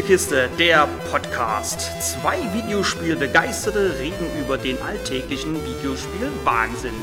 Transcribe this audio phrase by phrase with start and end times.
[0.00, 1.90] Spielekiste, der Podcast.
[2.00, 6.94] Zwei Videospielbegeisterte reden über den alltäglichen Videospiel-Wahnsinn.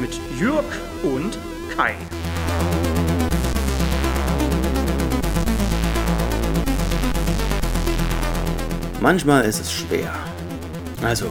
[0.00, 0.64] Mit Jürg
[1.04, 1.38] und
[1.76, 1.94] Kai.
[9.00, 10.12] Manchmal ist es schwer.
[11.04, 11.30] Also,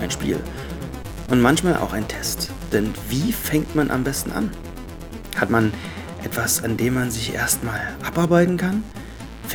[0.00, 0.40] ein Spiel.
[1.30, 2.50] Und manchmal auch ein Test.
[2.72, 4.50] Denn wie fängt man am besten an?
[5.36, 5.72] Hat man
[6.24, 8.82] etwas, an dem man sich erstmal abarbeiten kann?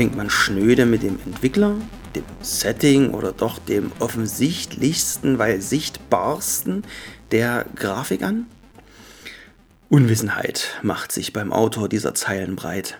[0.01, 1.75] Fängt man schnöde mit dem Entwickler,
[2.15, 6.85] dem Setting oder doch dem offensichtlichsten, weil sichtbarsten
[7.29, 8.47] der Grafik an?
[9.89, 12.97] Unwissenheit macht sich beim Autor dieser Zeilen breit.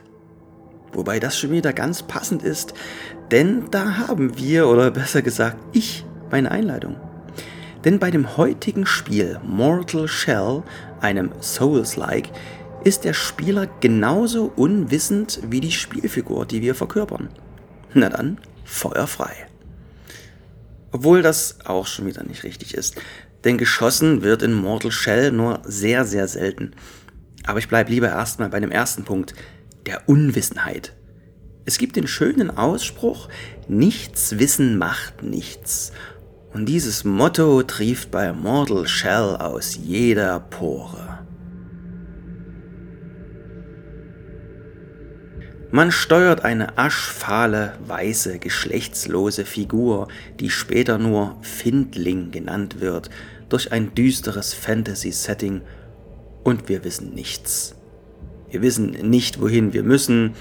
[0.93, 2.75] Wobei das schon wieder ganz passend ist,
[3.31, 6.97] denn da haben wir, oder besser gesagt ich, meine Einleitung.
[7.83, 10.61] Denn bei dem heutigen Spiel Mortal Shell,
[10.99, 12.29] einem Souls-like,
[12.84, 17.29] ist der Spieler genauso unwissend wie die Spielfigur, die wir verkörpern.
[17.93, 19.34] Na dann, feuerfrei.
[20.91, 22.96] Obwohl das auch schon wieder nicht richtig ist,
[23.43, 26.71] denn geschossen wird in Mortal Shell nur sehr, sehr selten.
[27.46, 29.34] Aber ich bleibe lieber erstmal bei dem ersten Punkt,
[29.85, 30.93] der Unwissenheit.
[31.66, 33.29] Es gibt den schönen Ausspruch,
[33.68, 35.91] nichts wissen macht nichts.
[36.54, 41.10] Und dieses Motto trieft bei Mortal Shell aus jeder Pore.
[45.73, 50.09] Man steuert eine aschfahle, weiße, geschlechtslose Figur,
[50.41, 53.09] die später nur Findling genannt wird,
[53.47, 55.61] durch ein düsteres Fantasy-Setting
[56.43, 57.75] und wir wissen nichts.
[58.49, 60.33] Wir wissen nicht, wohin wir müssen,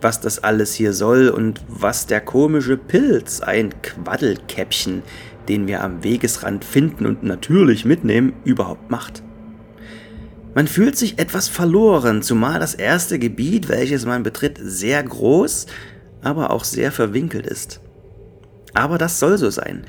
[0.00, 5.02] was das alles hier soll und was der komische Pilz, ein Quaddelkäppchen,
[5.46, 9.22] den wir am Wegesrand finden und natürlich mitnehmen, überhaupt macht.
[10.54, 15.66] Man fühlt sich etwas verloren, zumal das erste Gebiet, welches man betritt, sehr groß,
[16.22, 17.80] aber auch sehr verwinkelt ist.
[18.74, 19.84] Aber das soll so sein.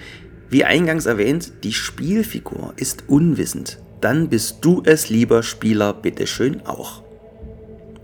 [0.49, 3.79] Wie eingangs erwähnt, die Spielfigur ist unwissend.
[4.01, 7.03] Dann bist du es, lieber Spieler, bitteschön auch.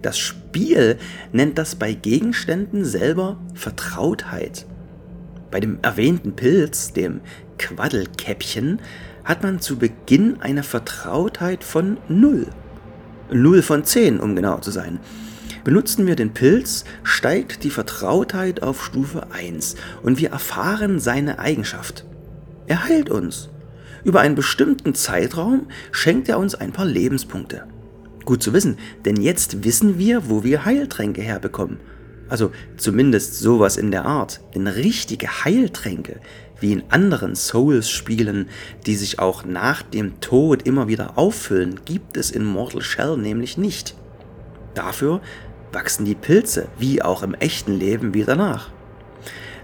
[0.02, 0.98] Das Spiel
[1.32, 4.66] nennt das bei Gegenständen selber Vertrautheit.
[5.52, 7.22] Bei dem erwähnten Pilz, dem
[7.58, 8.80] Quaddelkäppchen,
[9.28, 12.48] hat man zu Beginn eine Vertrautheit von 0.
[13.30, 15.00] 0 von 10, um genau zu sein.
[15.66, 22.06] Benutzen wir den Pilz, steigt die Vertrautheit auf Stufe 1 und wir erfahren seine Eigenschaft.
[22.68, 23.50] Er heilt uns.
[24.06, 27.66] Über einen bestimmten Zeitraum schenkt er uns ein paar Lebenspunkte.
[28.24, 31.82] Gut zu wissen, denn jetzt wissen wir, wo wir Heiltränke herbekommen.
[32.30, 34.42] Also zumindest sowas in der Art.
[34.56, 36.20] Denn richtige Heiltränke,
[36.60, 38.50] wie in anderen Souls-Spielen,
[38.86, 43.58] die sich auch nach dem Tod immer wieder auffüllen, gibt es in Mortal Shell nämlich
[43.58, 43.96] nicht.
[44.74, 45.22] Dafür
[45.72, 48.72] wachsen die Pilze, wie auch im echten Leben, wieder nach.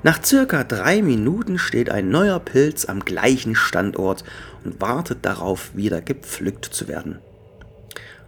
[0.03, 4.25] Nach circa drei Minuten steht ein neuer Pilz am gleichen Standort
[4.65, 7.19] und wartet darauf, wieder gepflückt zu werden.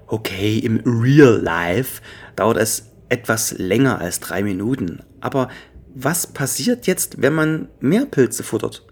[0.08, 2.02] Okay, im Real Life
[2.36, 5.50] dauert es etwas länger als drei Minuten, aber
[5.96, 8.86] was passiert jetzt, wenn man mehr Pilze futtert?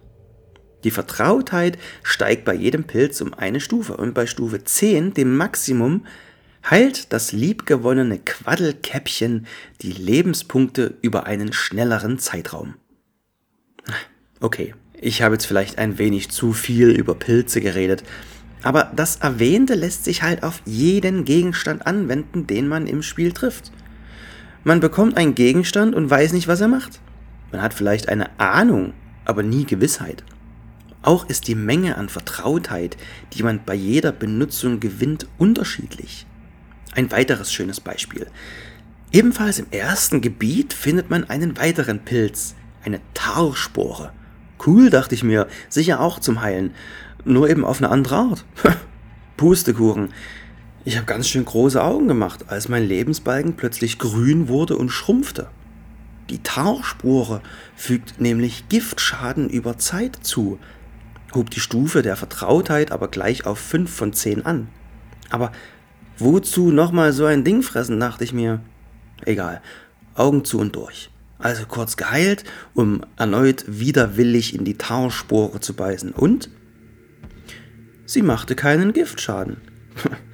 [0.84, 6.06] Die Vertrautheit steigt bei jedem Pilz um eine Stufe und bei Stufe 10, dem Maximum,
[6.70, 9.48] heilt das liebgewonnene Quaddelkäppchen
[9.82, 12.76] die Lebenspunkte über einen schnelleren Zeitraum.
[14.40, 18.04] Okay, ich habe jetzt vielleicht ein wenig zu viel über Pilze geredet,
[18.62, 23.74] aber das Erwähnte lässt sich halt auf jeden Gegenstand anwenden, den man im Spiel trifft.
[24.64, 27.02] Man bekommt einen Gegenstand und weiß nicht, was er macht.
[27.52, 28.94] Man hat vielleicht eine Ahnung,
[29.26, 30.24] aber nie Gewissheit.
[31.02, 32.96] Auch ist die Menge an Vertrautheit,
[33.34, 36.26] die man bei jeder Benutzung gewinnt, unterschiedlich.
[36.96, 38.28] Ein weiteres schönes Beispiel.
[39.12, 44.14] Ebenfalls im ersten Gebiet findet man einen weiteren Pilz, eine Tarspore.
[44.66, 46.74] Cool, dachte ich mir, sicher auch zum Heilen,
[47.26, 48.46] nur eben auf eine andere Art.
[49.38, 50.14] Pustekuchen.
[50.86, 55.48] Ich habe ganz schön große Augen gemacht, als mein Lebensbalken plötzlich grün wurde und schrumpfte.
[56.30, 57.42] Die Tarspore
[57.76, 60.60] fügt nämlich Giftschaden über Zeit zu,
[61.34, 64.68] hob die Stufe der Vertrautheit aber gleich auf 5 von 10 an.
[65.30, 65.54] Aber
[66.18, 68.60] wozu nochmal so ein Ding fressen, dachte ich mir.
[69.26, 69.62] Egal,
[70.16, 71.10] Augen zu und durch.
[71.40, 72.44] Also kurz geheilt,
[72.74, 76.12] um erneut widerwillig in die Tarspore zu beißen.
[76.12, 76.50] Und?
[78.06, 79.58] Sie machte keinen Giftschaden.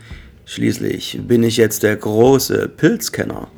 [0.49, 3.49] Schließlich bin ich jetzt der große Pilzkenner.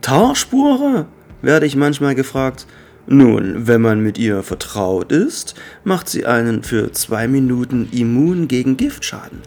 [0.00, 1.04] Tarspure?
[1.42, 2.66] werde ich manchmal gefragt.
[3.06, 8.78] Nun, wenn man mit ihr vertraut ist, macht sie einen für zwei Minuten immun gegen
[8.78, 9.42] Giftschaden.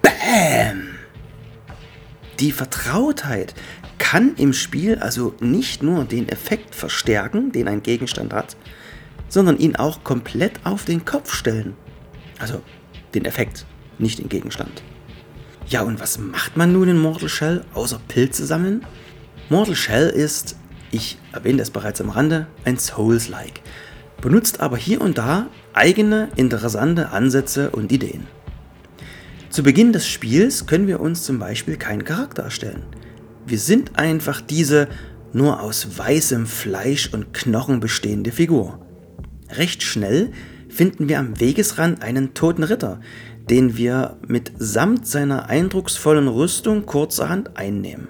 [0.00, 0.88] Bäm!
[2.38, 3.54] Die Vertrautheit
[3.98, 8.56] kann im Spiel also nicht nur den Effekt verstärken, den ein Gegenstand hat,
[9.28, 11.76] sondern ihn auch komplett auf den Kopf stellen.
[12.38, 12.62] Also
[13.12, 13.66] den Effekt,
[13.98, 14.82] nicht den Gegenstand.
[15.70, 18.84] Ja, und was macht man nun in Mortal Shell, außer Pilze sammeln?
[19.50, 20.56] Mortal Shell ist,
[20.90, 23.60] ich erwähne es bereits am Rande, ein Souls-like,
[24.20, 28.26] benutzt aber hier und da eigene interessante Ansätze und Ideen.
[29.50, 32.82] Zu Beginn des Spiels können wir uns zum Beispiel keinen Charakter erstellen.
[33.46, 34.88] Wir sind einfach diese
[35.32, 38.84] nur aus weißem Fleisch und Knochen bestehende Figur.
[39.52, 40.32] Recht schnell
[40.68, 43.00] finden wir am Wegesrand einen toten Ritter,
[43.50, 48.08] den wir mit samt seiner eindrucksvollen Rüstung kurzerhand einnehmen.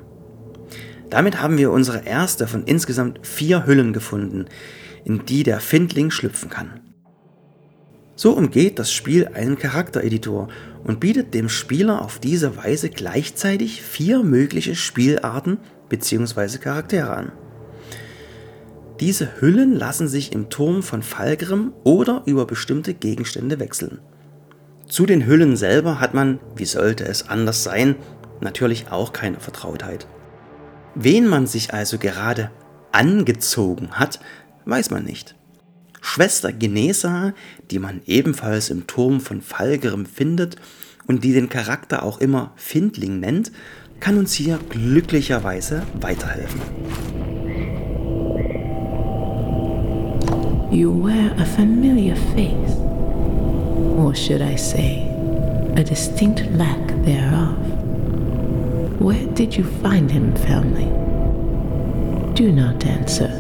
[1.08, 4.44] Damit haben wir unsere erste von insgesamt vier Hüllen gefunden,
[5.04, 6.80] in die der Findling schlüpfen kann.
[8.14, 10.48] So umgeht das Spiel einen Charaktereditor
[10.84, 15.56] und bietet dem Spieler auf diese Weise gleichzeitig vier mögliche Spielarten
[15.88, 16.58] bzw.
[16.58, 17.32] Charaktere an.
[19.00, 24.00] Diese Hüllen lassen sich im Turm von Falgrim oder über bestimmte Gegenstände wechseln.
[24.90, 27.94] Zu den Hüllen selber hat man, wie sollte es anders sein,
[28.40, 30.08] natürlich auch keine Vertrautheit.
[30.96, 32.50] Wen man sich also gerade
[32.90, 34.18] angezogen hat,
[34.64, 35.36] weiß man nicht.
[36.00, 37.34] Schwester Genesa,
[37.70, 40.56] die man ebenfalls im Turm von Falgerem findet
[41.06, 43.52] und die den Charakter auch immer Findling nennt,
[44.00, 46.60] kann uns hier glücklicherweise weiterhelfen.
[50.72, 52.89] You wear a familiar face,
[53.98, 55.06] or should I say,
[55.76, 57.56] a distinct lack thereof.
[59.00, 60.90] Where did you find him, family?
[62.34, 63.30] Do not answer.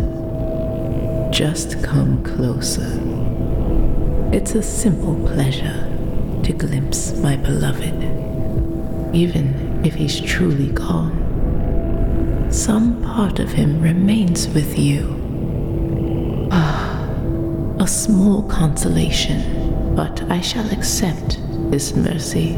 [1.32, 2.98] Just come closer.
[4.32, 5.86] It's a simple pleasure
[6.44, 7.94] to glimpse my beloved,
[9.14, 11.18] even if he's truly gone.
[12.50, 16.48] Some part of him remains with you.
[16.50, 17.06] Ah,
[17.78, 19.40] a small consolation,
[20.00, 21.38] but I shall accept
[21.70, 22.56] this mercy.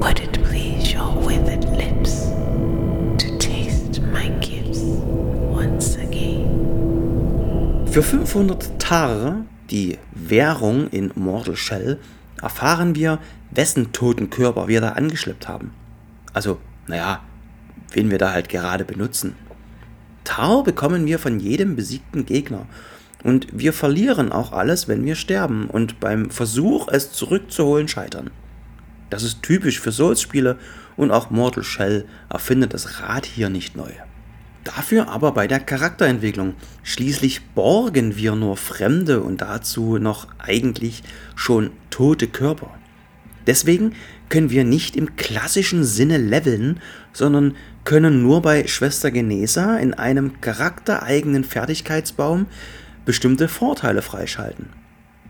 [0.00, 2.26] Would it please your withered lips
[3.22, 4.80] to taste my gifts
[5.60, 7.86] once again?
[7.86, 12.00] Für 500 Tar, die Währung in Mortal Shell,
[12.42, 13.20] erfahren wir,
[13.52, 15.70] wessen toten Körper wir da angeschleppt haben.
[16.32, 16.58] Also,
[16.88, 17.20] naja,
[17.92, 19.36] wen wir da halt gerade benutzen.
[20.24, 22.66] Tar bekommen wir von jedem besiegten Gegner.
[23.22, 28.30] Und wir verlieren auch alles, wenn wir sterben und beim Versuch, es zurückzuholen, scheitern.
[29.10, 30.58] Das ist typisch für Souls-Spiele
[30.96, 33.90] und auch Mortal Shell erfindet das Rad hier nicht neu.
[34.64, 36.54] Dafür aber bei der Charakterentwicklung.
[36.82, 41.02] Schließlich borgen wir nur fremde und dazu noch eigentlich
[41.34, 42.70] schon tote Körper.
[43.46, 43.94] Deswegen
[44.28, 46.80] können wir nicht im klassischen Sinne leveln,
[47.12, 52.46] sondern können nur bei Schwester Genesa in einem charaktereigenen Fertigkeitsbaum
[53.04, 54.70] bestimmte Vorteile freischalten.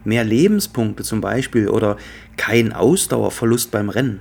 [0.05, 1.97] Mehr Lebenspunkte zum Beispiel oder
[2.37, 4.21] kein Ausdauerverlust beim Rennen.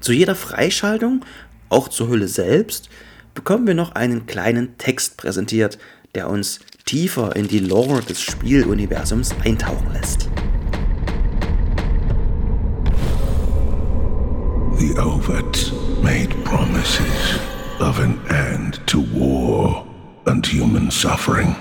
[0.00, 1.24] Zu jeder Freischaltung,
[1.68, 2.88] auch zur Hülle selbst,
[3.34, 5.78] bekommen wir noch einen kleinen Text präsentiert,
[6.14, 10.28] der uns tiefer in die Lore des Spieluniversums eintauchen lässt.
[14.78, 17.40] The Ovid made promises
[17.80, 19.84] of an end to war
[20.26, 21.56] and human suffering.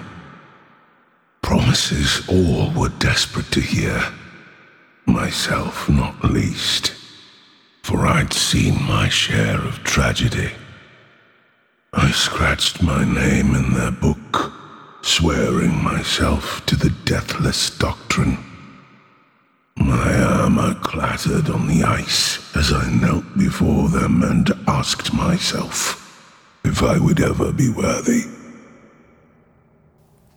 [1.48, 4.04] Promises all were desperate to hear,
[5.06, 6.94] myself not least,
[7.84, 10.52] for I'd seen my share of tragedy.
[11.94, 14.52] I scratched my name in their book,
[15.04, 18.38] swearing myself to the deathless doctrine.
[19.78, 26.04] My armor clattered on the ice as I knelt before them and asked myself
[26.66, 28.37] if I would ever be worthy.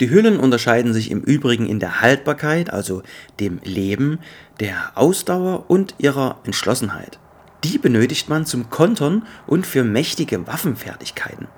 [0.00, 3.02] Die Hüllen unterscheiden sich im Übrigen in der Haltbarkeit, also
[3.38, 4.18] dem Leben,
[4.58, 7.18] der Ausdauer und ihrer Entschlossenheit.
[7.64, 11.48] Die benötigt man zum Kontern und für mächtige Waffenfertigkeiten.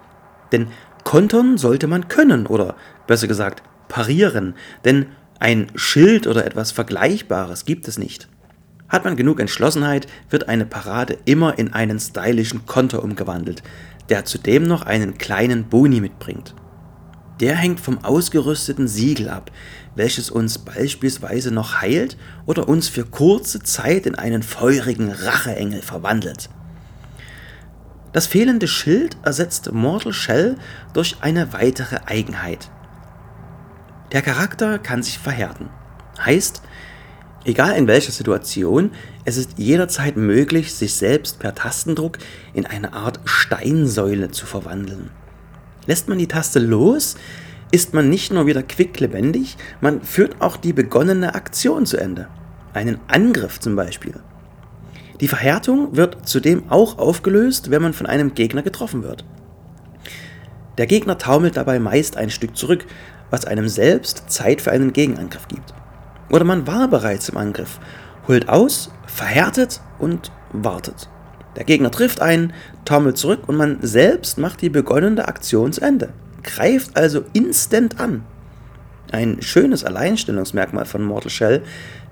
[0.50, 0.66] Denn
[1.04, 2.74] kontern sollte man können oder
[3.06, 5.06] besser gesagt parieren, denn
[5.38, 8.28] ein Schild oder etwas Vergleichbares gibt es nicht.
[8.88, 13.62] Hat man genug Entschlossenheit, wird eine Parade immer in einen stylischen Konter umgewandelt,
[14.08, 16.54] der zudem noch einen kleinen Boni mitbringt.
[17.42, 19.50] Der hängt vom ausgerüsteten Siegel ab,
[19.96, 26.48] welches uns beispielsweise noch heilt oder uns für kurze Zeit in einen feurigen Racheengel verwandelt.
[28.12, 30.56] Das fehlende Schild ersetzt Mortal Shell
[30.92, 32.70] durch eine weitere Eigenheit.
[34.12, 35.68] Der Charakter kann sich verhärten.
[36.24, 36.62] Heißt,
[37.44, 38.92] Egal in welcher Situation,
[39.24, 42.18] es ist jederzeit möglich, sich selbst per Tastendruck
[42.54, 45.10] in eine Art Steinsäule zu verwandeln.
[45.86, 47.16] Lässt man die Taste los,
[47.72, 52.28] ist man nicht nur wieder quicklebendig, man führt auch die begonnene Aktion zu Ende.
[52.74, 54.14] Einen Angriff zum Beispiel.
[55.20, 59.24] Die Verhärtung wird zudem auch aufgelöst, wenn man von einem Gegner getroffen wird.
[60.78, 62.86] Der Gegner taumelt dabei meist ein Stück zurück,
[63.30, 65.74] was einem selbst Zeit für einen Gegenangriff gibt.
[66.30, 67.78] Oder man war bereits im Angriff,
[68.26, 71.08] holt aus, verhärtet und wartet.
[71.56, 72.52] Der Gegner trifft einen,
[72.84, 76.10] taumelt zurück und man selbst macht die begonnene Aktion zu Ende
[76.42, 78.24] greift also instant an.
[79.10, 81.62] Ein schönes Alleinstellungsmerkmal von Mortal Shell,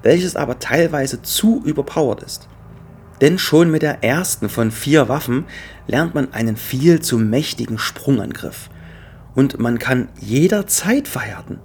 [0.02, 2.49] welches aber teilweise zu überpowered ist.
[3.20, 5.44] Denn schon mit der ersten von vier Waffen
[5.87, 8.70] lernt man einen viel zu mächtigen Sprungangriff.
[9.35, 11.59] Und man kann jederzeit verhärten.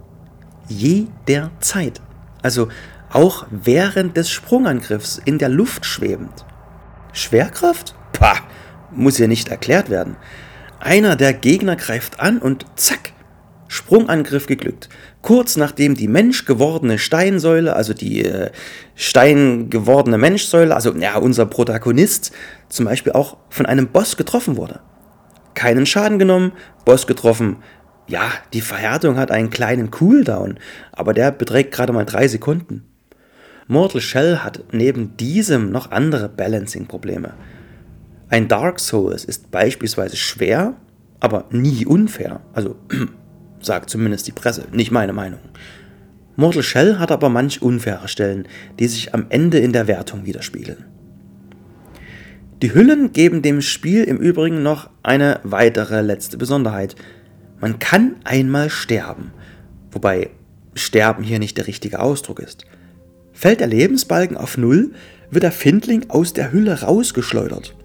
[0.68, 2.02] Jederzeit.
[2.42, 2.68] Also
[3.10, 6.46] auch während des Sprungangriffs in der Luft schwebend.
[7.16, 7.96] Schwerkraft?
[8.14, 8.38] Pah,
[8.92, 10.18] muss ja nicht erklärt werden.
[10.80, 13.14] Einer der Gegner greift an und zack,
[13.68, 14.90] Sprungangriff geglückt.
[15.22, 18.52] Kurz nachdem die menschgewordene Steinsäule, also die äh,
[18.96, 22.32] steingewordene Menschsäule, also ja, unser Protagonist,
[22.70, 24.82] zum Beispiel auch von einem Boss getroffen wurde.
[25.56, 26.52] Keinen Schaden genommen,
[26.84, 27.58] Boss getroffen.
[28.08, 30.60] Ja, die Verhärtung hat einen kleinen Cooldown,
[30.92, 32.84] aber der beträgt gerade mal drei Sekunden.
[33.68, 37.34] Mortal Shell hat neben diesem noch andere Balancing-Probleme.
[38.30, 40.76] Ein Dark Souls ist beispielsweise schwer,
[41.20, 42.42] aber nie unfair.
[42.54, 42.76] Also
[43.62, 45.40] sagt zumindest die Presse, nicht meine Meinung.
[46.36, 50.86] Mortal Shell hat aber manch unfaire Stellen, die sich am Ende in der Wertung widerspiegeln.
[52.62, 56.96] Die Hüllen geben dem Spiel im Übrigen noch eine weitere letzte Besonderheit.
[57.60, 59.32] Man kann einmal sterben,
[59.92, 60.30] wobei
[60.76, 62.66] Sterben hier nicht der richtige Ausdruck ist.
[63.36, 64.92] Fällt der Lebensbalken auf Null,
[65.30, 67.76] wird der Findling aus der Hülle rausgeschleudert.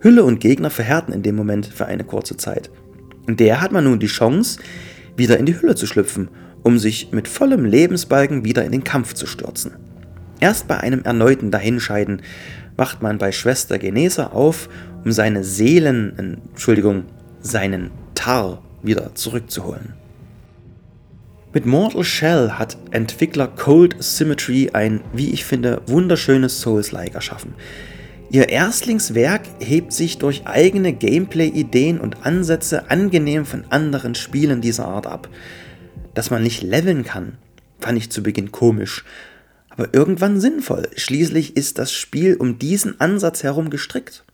[0.00, 2.70] Hülle und Gegner verhärten in dem Moment für eine kurze Zeit.
[3.28, 4.58] In der hat man nun die Chance,
[5.14, 6.28] wieder in die Hülle zu schlüpfen,
[6.62, 9.72] um sich mit vollem Lebensbalken wieder in den Kampf zu stürzen.
[10.40, 12.22] Erst bei einem erneuten Dahinscheiden
[12.76, 14.70] wacht man bei Schwester Genesa auf,
[15.04, 17.04] um seine Seelen, Entschuldigung,
[17.40, 19.92] seinen Tar wieder zurückzuholen.
[21.54, 27.52] Mit Mortal Shell hat Entwickler Cold Symmetry ein, wie ich finde, wunderschönes Souls-like erschaffen.
[28.30, 35.06] Ihr Erstlingswerk hebt sich durch eigene Gameplay-Ideen und Ansätze angenehm von anderen Spielen dieser Art
[35.06, 35.28] ab.
[36.14, 37.36] Dass man nicht leveln kann,
[37.80, 39.04] fand ich zu Beginn komisch,
[39.68, 40.88] aber irgendwann sinnvoll.
[40.96, 44.24] Schließlich ist das Spiel um diesen Ansatz herum gestrickt.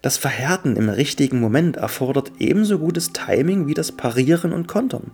[0.00, 5.10] Das Verhärten im richtigen Moment erfordert ebenso gutes Timing wie das Parieren und Kontern.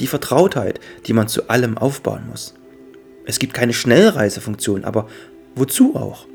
[0.00, 2.54] Die Vertrautheit, die man zu allem aufbauen muss.
[3.26, 5.06] Es gibt keine Schnellreisefunktion, aber
[5.54, 6.26] wozu auch?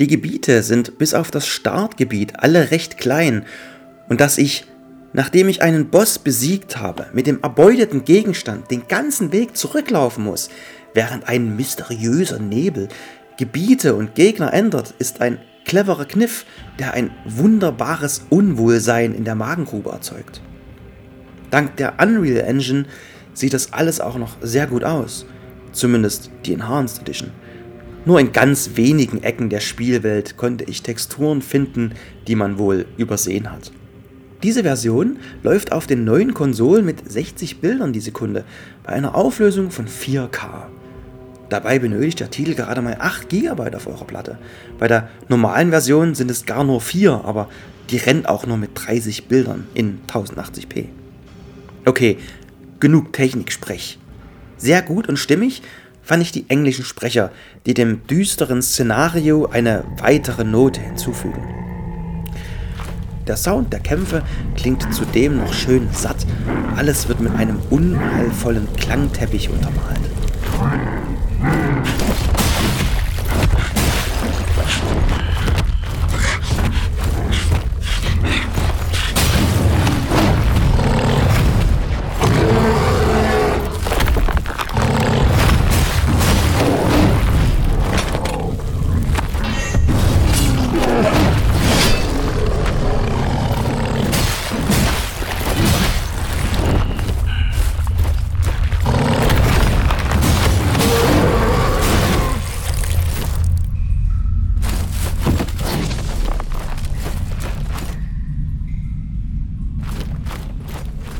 [0.00, 3.44] Die Gebiete sind bis auf das Startgebiet alle recht klein
[4.08, 4.64] und dass ich,
[5.12, 10.48] nachdem ich einen Boss besiegt habe, mit dem erbeuteten Gegenstand den ganzen Weg zurücklaufen muss,
[10.94, 12.88] während ein mysteriöser Nebel
[13.36, 16.44] Gebiete und Gegner ändert, ist ein cleverer Kniff,
[16.78, 20.40] der ein wunderbares Unwohlsein in der Magengrube erzeugt.
[21.50, 22.86] Dank der Unreal Engine
[23.34, 25.26] sieht das alles auch noch sehr gut aus,
[25.72, 27.30] zumindest die Enhanced Edition.
[28.04, 31.92] Nur in ganz wenigen Ecken der Spielwelt konnte ich Texturen finden,
[32.26, 33.72] die man wohl übersehen hat.
[34.42, 38.44] Diese Version läuft auf den neuen Konsolen mit 60 Bildern die Sekunde
[38.84, 40.68] bei einer Auflösung von 4K.
[41.48, 44.38] Dabei benötigt der Titel gerade mal 8 GB auf eurer Platte.
[44.78, 47.48] Bei der normalen Version sind es gar nur 4, aber
[47.90, 50.86] die rennt auch nur mit 30 Bildern in 1080p.
[51.88, 52.18] Okay,
[52.80, 53.98] genug Techniksprech.
[54.58, 55.62] Sehr gut und stimmig
[56.02, 57.30] fand ich die englischen Sprecher,
[57.64, 61.42] die dem düsteren Szenario eine weitere Note hinzufügen.
[63.26, 64.22] Der Sound der Kämpfe
[64.54, 66.26] klingt zudem noch schön satt,
[66.76, 69.98] alles wird mit einem unheilvollen Klangteppich untermalt.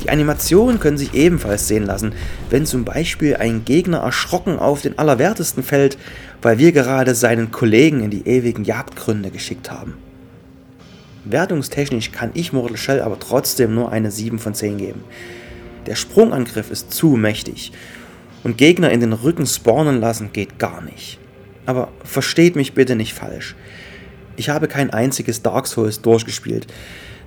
[0.09, 2.13] Die Animationen können sich ebenfalls sehen lassen,
[2.49, 5.99] wenn zum Beispiel ein Gegner erschrocken auf den Allerwertesten fällt,
[6.41, 9.93] weil wir gerade seinen Kollegen in die ewigen Jagdgründe geschickt haben.
[11.25, 15.03] Wertungstechnisch kann ich Mortal Shell aber trotzdem nur eine 7 von 10 geben.
[15.85, 17.71] Der Sprungangriff ist zu mächtig
[18.43, 21.19] und Gegner in den Rücken spawnen lassen geht gar nicht.
[21.67, 23.55] Aber versteht mich bitte nicht falsch.
[24.37, 26.65] Ich habe kein einziges Dark Souls durchgespielt.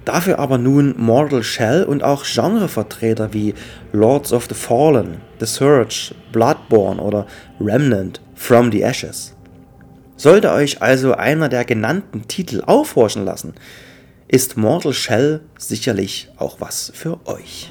[0.04, 3.54] Dafür aber nun Mortal Shell und auch Genrevertreter wie
[3.92, 7.26] Lords of the Fallen, The Surge, Bloodborne oder
[7.60, 9.34] Remnant From the Ashes.
[10.16, 13.54] Sollte euch also einer der genannten Titel aufhorchen lassen,
[14.28, 17.70] ist Mortal Shell sicherlich auch was für euch.